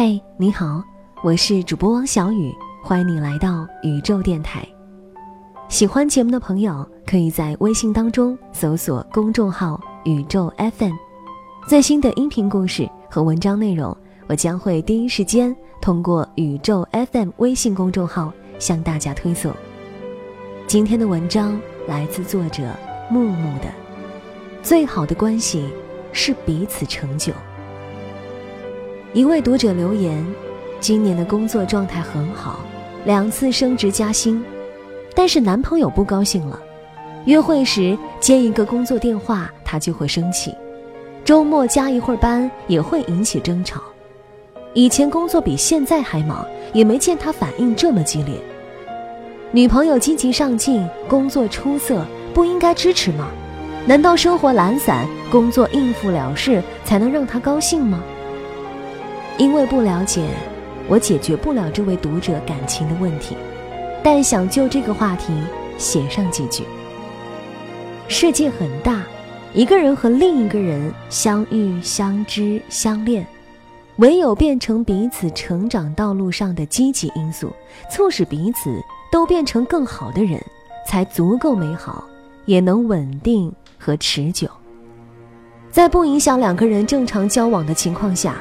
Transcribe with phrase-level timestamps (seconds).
[0.00, 0.80] 嘿，你好，
[1.24, 2.54] 我是主播汪小雨，
[2.84, 4.64] 欢迎你来到宇宙电台。
[5.68, 10.94] 喜欢节目的朋友，可以在微信当中搜索公众号“宇宙 FM”，
[11.66, 13.96] 最新的音频故事和文章内容，
[14.28, 19.52] 我将会第一时间通过“宇宙 FM” 微信公众号向大家推送。
[20.68, 22.62] 今天的文章来自作者
[23.10, 23.64] 木木的，
[24.62, 25.68] 最好的关系
[26.12, 27.32] 是彼此成就。
[29.14, 30.22] 一位读者留言
[30.80, 32.60] ：“今年的工作状态很好，
[33.06, 34.44] 两次升职加薪，
[35.14, 36.60] 但是男朋友不高兴了。
[37.24, 40.50] 约会时接一个工作电话，他就会生气；
[41.24, 43.80] 周末加一会儿班也会引起争吵。
[44.74, 48.34] 以前工作比现在还忙，也没见他反应这么激烈。
[49.52, 53.30] 女朋友积极上进，工作出色，不应该支持吗？
[53.86, 58.02] 难道生活懒散，工作应付了事才能让他高兴吗？”
[59.38, 60.28] 因为不了解，
[60.88, 63.36] 我解决不了这位读者感情的问题，
[64.02, 65.32] 但想就这个话题
[65.78, 66.64] 写上几句。
[68.08, 69.04] 世界很大，
[69.54, 73.24] 一个人和另一个人相遇、相知、相恋，
[73.98, 77.52] 唯有变成彼此成长道路上的积极因素，
[77.88, 80.42] 促使彼此都变成更好的人，
[80.84, 82.02] 才足够美好，
[82.44, 84.48] 也能稳定和持久。
[85.70, 88.34] 在不影响两个人正常交往的情况下。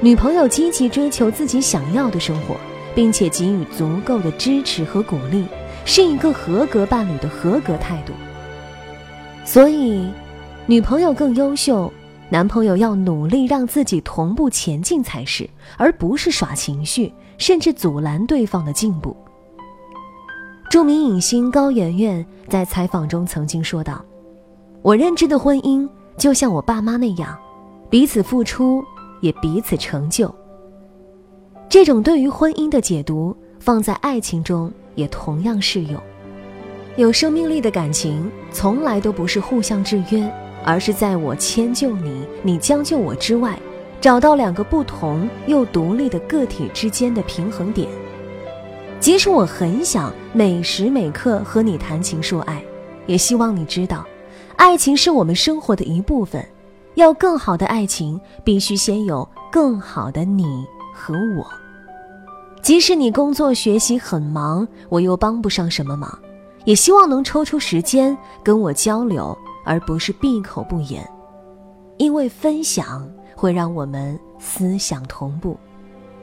[0.00, 2.54] 女朋友积极追求自己想要的生活，
[2.94, 5.46] 并且给予足够的支持和鼓励，
[5.86, 8.12] 是一个合格伴侣的合格态度。
[9.44, 10.06] 所以，
[10.66, 11.90] 女朋友更优秀，
[12.28, 19.16] 男朋友要努力让自己同步前进才是，而不是耍情绪，甚至阻拦对方的进步。
[20.68, 24.04] 著名影星高圆圆在采访中曾经说道
[24.82, 27.34] ：“我认知的婚姻就像我爸妈那样，
[27.88, 28.84] 彼此付出。”
[29.20, 30.32] 也彼此成就。
[31.68, 36.00] 这种对于婚姻的解读，放在爱情中也同样适用。
[36.96, 40.26] 有生命力的感情，从来都不是互相制约，
[40.64, 43.58] 而是在我迁就你，你将就我之外，
[44.00, 47.88] 找到两个不同又独立的个体之间的平衡点。
[48.98, 52.64] 即使我很想每时每刻和你谈情说爱，
[53.06, 54.06] 也希望你知道，
[54.56, 56.42] 爱情是我们生活的一部分。
[56.96, 61.46] 要更好的爱情，必须先有更好的你和我。
[62.62, 66.18] 即使你工作学习很忙，我又帮不上什么忙，
[66.64, 71.06] 也希望能抽出时间跟我交流，而不是闭口不言。
[71.98, 75.56] 因为分享会让我们思想同步。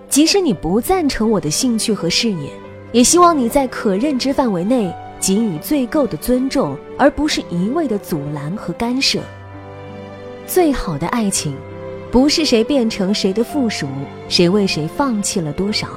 [0.09, 2.51] 即使你不赞成我的兴趣和事业，
[2.91, 9.21] 也希望你在可认知范围内给予最够的尊重，而不是一味的阻拦和干涉。
[10.45, 11.55] 最好的爱情，
[12.11, 13.87] 不是谁变成谁的附属，
[14.27, 15.87] 谁为谁放弃了多少，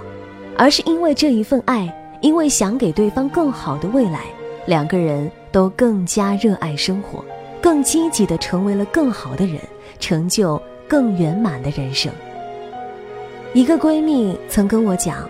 [0.57, 4.21] 而是因为这一份爱，因为想给对方更好的未来，
[4.67, 7.25] 两个人都更加热爱生活，
[7.61, 9.59] 更积极的成为了更好的人，
[9.99, 12.11] 成就更圆满的人生。
[13.53, 15.29] 一个闺蜜曾跟我讲，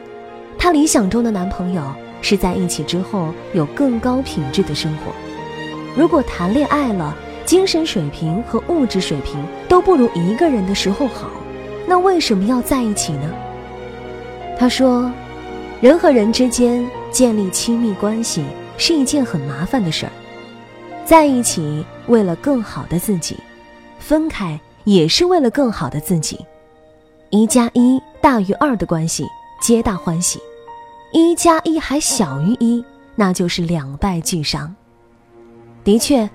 [0.59, 1.83] 她理想中的男朋友
[2.21, 5.12] 是在一起之后有更高品质的生活，
[5.97, 7.16] 如果谈恋爱了。
[7.46, 11.30] 精神水平和物质水平都不如一个人的时候好，
[11.86, 13.32] 那为什么要在一起呢？
[14.58, 15.10] 他说，
[15.80, 18.44] 人和人之间建立亲密关系
[18.76, 20.12] 是一件很麻烦的事儿，
[21.04, 23.36] 在一起为了更好的自己，
[24.00, 26.44] 分开也是为了更好的自己。
[27.30, 29.24] 一加一大于二的关系，
[29.60, 30.40] 皆大欢喜；
[31.12, 34.74] 一加一还小于一，那就是两败俱伤。
[35.84, 36.28] 的确。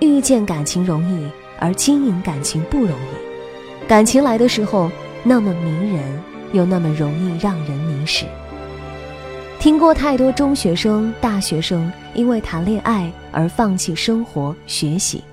[0.00, 3.86] 遇见感情容易，而经营感情不容易。
[3.88, 4.90] 感情来的时候
[5.22, 8.24] 那么迷人，又那么容易让人迷失。
[9.58, 15.24] 听过太多中学生、大学生因为谈恋爱而放弃生活、学习，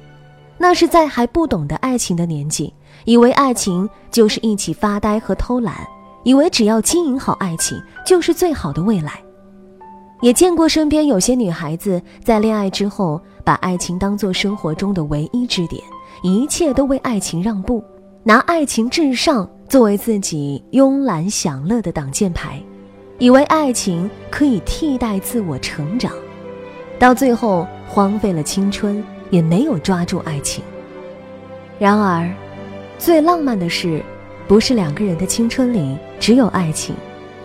[0.58, 2.74] 那是在还不懂得爱情的年纪，
[3.04, 5.76] 以为爱情就是一起发呆和偷懒，
[6.24, 9.22] 以为只要经营好爱情就是最好的未来。
[10.22, 13.22] 也见过身边有些女孩子在恋爱之后。
[13.46, 15.80] 把爱情当做生活中的唯一支点，
[16.24, 17.84] 一切都为爱情让步，
[18.24, 22.60] 拿爱情至上作为自己慵懒享乐的挡箭牌，
[23.20, 26.12] 以为爱情可以替代自我成长，
[26.98, 30.64] 到最后荒废了青春，也没有抓住爱情。
[31.78, 32.28] 然而，
[32.98, 34.02] 最浪漫的事，
[34.48, 36.96] 不是两个人的青春里只有爱情，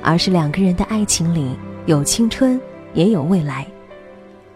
[0.01, 1.51] 而是两个人的爱情里
[1.87, 2.61] 有青春，
[2.95, 3.67] 也有未来。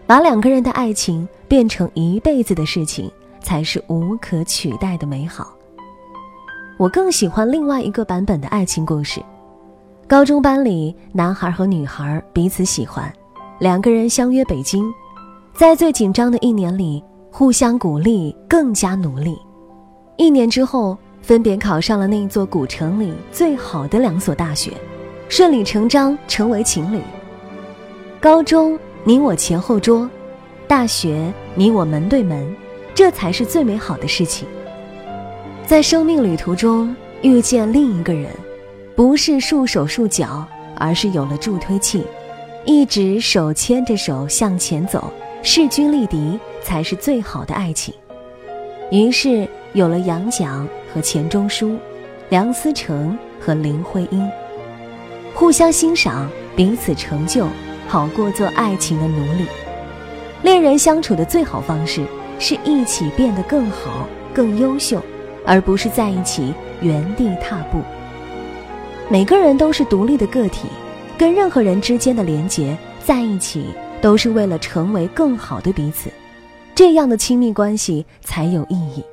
[0.07, 3.11] 把两个人的爱情变成一辈子的事情，
[3.41, 5.53] 才是无可取代的美好。
[6.77, 9.21] 我更喜欢另外一个版本的爱情故事。
[10.07, 13.11] 高中班里，男孩和女孩彼此喜欢，
[13.59, 14.85] 两个人相约北京，
[15.53, 19.35] 在最紧张的一年里，互相鼓励，更加努力。
[20.17, 24.71] 一年之后，分别考上了那座古城里最好的两所大学，
[25.29, 26.99] 顺理成章成为情侣。
[28.19, 30.09] 高中你我前后桌，
[30.67, 32.55] 大学你我门对门，
[32.93, 34.47] 这才是最美好的事情。
[35.65, 38.29] 在生命旅途中遇见另一个人。
[38.95, 42.01] 不是束手束脚，而是有了助推器，
[42.63, 45.11] 一直手牵着手向前走，
[45.43, 47.93] 势均力敌才是最好的爱情。
[48.91, 51.77] 于是有了杨绛和钱钟书，
[52.29, 54.25] 梁思成和林徽因，
[55.35, 57.45] 互相欣赏，彼此成就，
[57.89, 59.45] 好过做爱情的奴隶。
[60.41, 62.05] 恋人相处的最好方式
[62.39, 65.01] 是一起变得更好、更优秀，
[65.45, 67.79] 而不是在一起原地踏步。
[69.09, 70.69] 每个人都是独立的个体，
[71.17, 73.65] 跟任何人之间的连结在一起，
[73.99, 76.09] 都是为了成为更好的彼此，
[76.73, 79.03] 这样的亲密关系才有意义。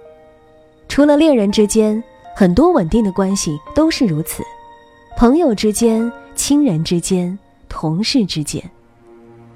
[0.88, 2.00] 除了恋人之间，
[2.36, 4.44] 很多稳定的关系都是如此，
[5.22, 7.38] 朋友之间、亲人之间、
[7.68, 8.60] 同事之间，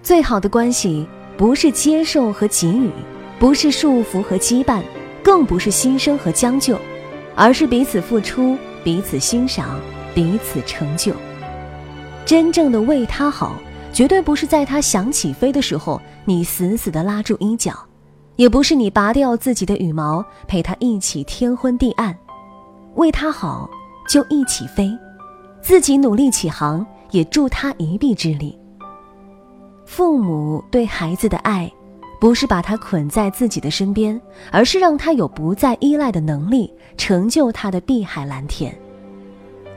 [0.01, 1.05] 最好的关系
[1.37, 2.89] 不是接受和给予，
[3.37, 4.81] 不是束缚和羁绊，
[5.25, 6.79] 更不是牺牲和将就，
[7.35, 9.77] 而是彼此付出，彼此欣赏。
[10.15, 11.13] 彼此成就，
[12.25, 13.57] 真正的为他好，
[13.93, 17.73] 绝对不是在他想起飞的时候，你死死的拉住衣角，
[18.37, 22.17] 也不是你拔掉自己的羽毛陪他一起天昏地暗。
[22.95, 23.69] 为他好，
[24.09, 24.97] 就一起飞，
[25.67, 28.57] 自己努力起航，也助他一臂之力。
[29.85, 31.69] 父母对孩子的爱，
[32.21, 34.21] 不是把他捆在自己的身边，
[34.53, 38.73] 而是让他有不再依赖的能力，成就他的碧海蓝天。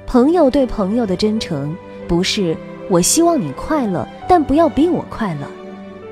[0.05, 1.75] 朋友对朋友的真诚，
[2.07, 2.55] 不是
[2.87, 5.47] 我希望你快乐，但不要比我快乐，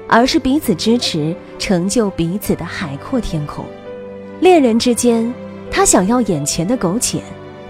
[0.09, 3.63] 而是彼此支持，成就彼此的海阔天空。
[4.39, 5.31] 恋人之间，
[5.69, 7.21] 他想要眼前的苟且，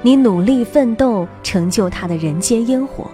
[0.02, 3.06] 你努力奋斗，成就他的人间烟火；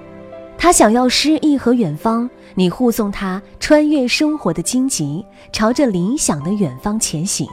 [0.57, 7.47] 他想要诗意和远方，你护送他穿越生活的荆棘，朝着理想的远方前行。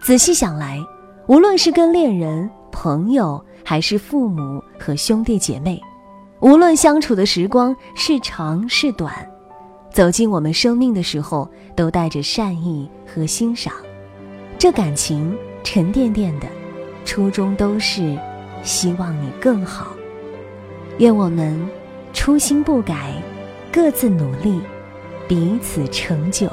[0.00, 0.78] 仔细想来，
[1.26, 5.80] 无论是跟恋人、朋友，还是父母和兄弟姐妹，
[6.40, 9.12] 无论相处的时光是长是短，
[9.92, 13.74] 走进我们生命的时候，都带着善意和欣赏。
[14.56, 16.46] 这感情沉甸甸的，
[17.04, 18.18] 初衷都是
[18.62, 19.94] 希望你更好。
[20.98, 21.58] 愿我们
[22.12, 23.14] 初心不改，
[23.72, 24.60] 各自努力，
[25.26, 26.50] 彼此成就。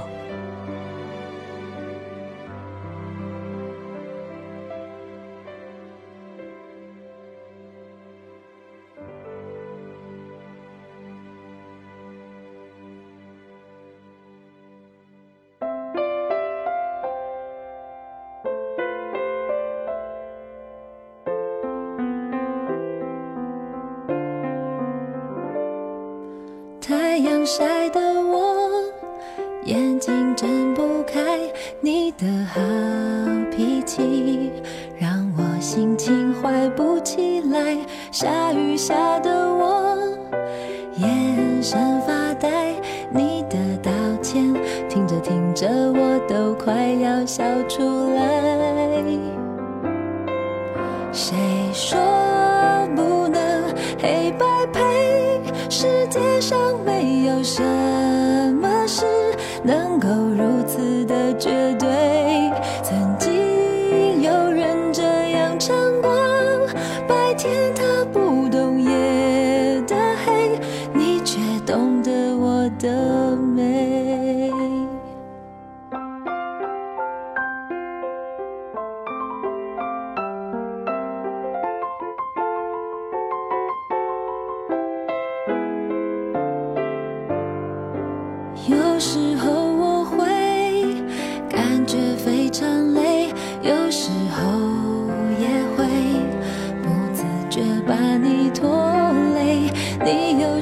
[27.48, 28.70] 晒的我
[29.64, 31.40] 眼睛睁不开，
[31.80, 32.60] 你的好
[33.56, 34.52] 脾气
[35.00, 37.78] 让我心情坏不起来。
[38.12, 39.98] 下雨下的我
[40.98, 42.17] 眼神发
[59.68, 61.90] 能够如此的绝对。
[62.82, 66.10] 曾经有人这样唱过，
[67.06, 69.94] 白天他不懂夜的
[70.26, 70.58] 黑，
[70.94, 74.50] 你却懂得我的美。
[88.70, 89.27] 有时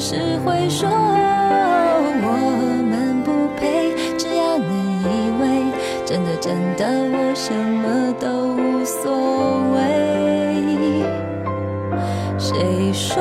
[0.07, 0.13] 是
[0.45, 2.27] 会说我
[2.87, 5.43] 们不配，只要你以为
[6.05, 9.01] 真的真的我什么都无所
[9.73, 9.81] 谓。
[12.37, 13.17] 谁说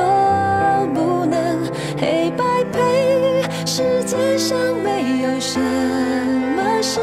[0.93, 1.65] 不能
[1.99, 3.41] 黑白配？
[3.65, 7.01] 世界上没有什么事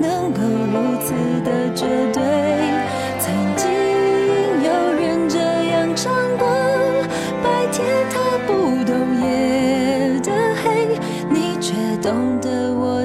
[0.00, 1.14] 能够如此
[1.44, 1.86] 的绝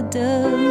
[0.08, 0.67] 的。